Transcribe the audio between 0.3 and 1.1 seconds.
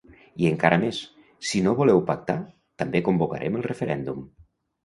I encara més: